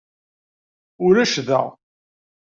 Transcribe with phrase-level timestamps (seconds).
[1.05, 1.61] Ulac da.